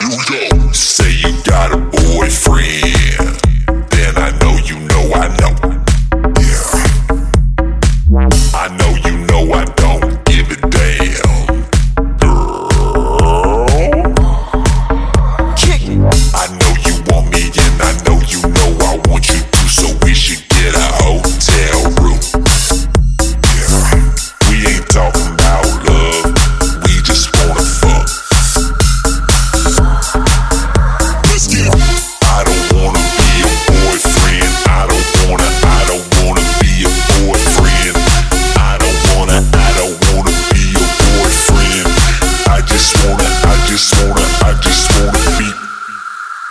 [0.00, 0.72] Here we go.
[0.72, 3.29] Say you got a boyfriend.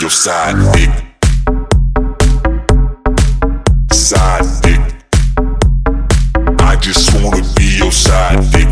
[0.00, 0.90] your side dick.
[3.92, 4.80] Side dick.
[6.60, 8.68] I just wanna be your side dick.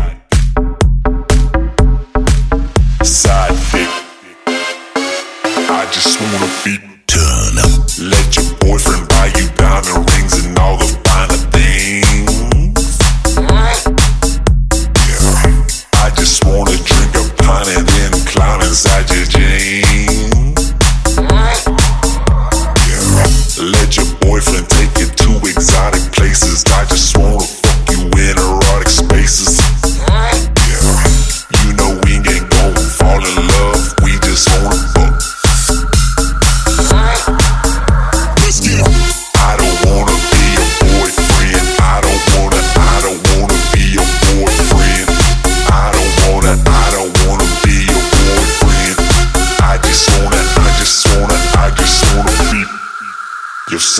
[3.05, 3.89] Side dick.
[5.69, 6.77] I just wanna be.
[7.05, 7.89] Turn up.
[7.99, 9.18] Let your boyfriend.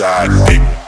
[0.00, 0.30] side.
[0.48, 0.79] Big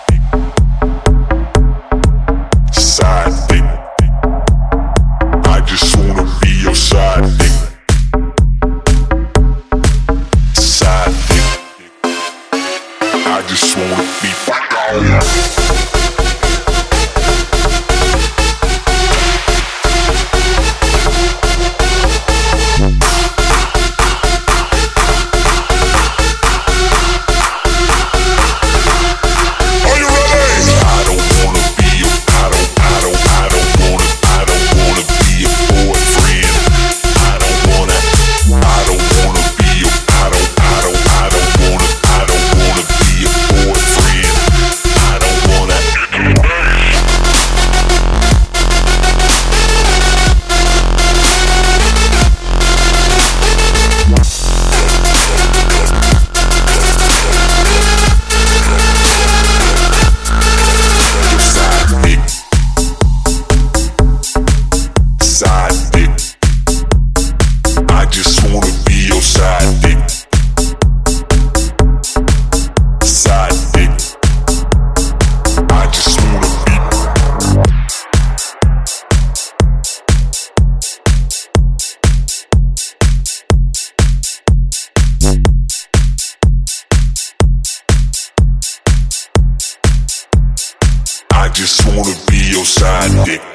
[91.43, 93.52] I just wanna be your side dick.